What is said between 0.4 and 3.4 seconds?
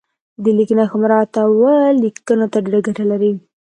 د لیک نښو مراعاتول لیکونکي ته ډېره ګټه لري.